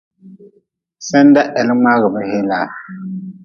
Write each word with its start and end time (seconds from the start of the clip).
Senda 1.07 1.41
heli 1.55 1.73
mngaagʼbe 1.77 2.19
helaa. 2.31 2.67